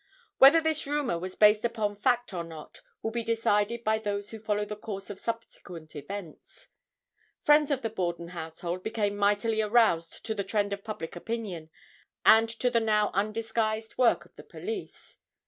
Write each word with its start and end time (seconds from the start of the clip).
Whether 0.39 0.59
this 0.59 0.87
rumor 0.87 1.19
was 1.19 1.35
based 1.35 1.63
upon 1.63 1.95
fact 1.95 2.33
or 2.33 2.43
not 2.43 2.81
will 3.03 3.11
be 3.11 3.21
decided 3.23 3.83
by 3.83 3.99
those 3.99 4.31
who 4.31 4.39
follow 4.39 4.65
the 4.65 4.75
course 4.75 5.11
of 5.11 5.19
subsequent 5.19 5.95
events. 5.95 6.69
Friends 7.39 7.69
of 7.69 7.83
the 7.83 7.89
Borden 7.91 8.29
household 8.29 8.81
became 8.81 9.15
mightily 9.15 9.61
aroused 9.61 10.25
to 10.25 10.33
the 10.33 10.43
trend 10.43 10.73
of 10.73 10.83
public 10.83 11.15
opinion 11.15 11.69
and 12.25 12.49
to 12.49 12.71
the 12.71 12.79
now 12.79 13.11
undisguised 13.13 13.95
work 13.99 14.25
of 14.25 14.35
the 14.37 14.43
police. 14.43 15.19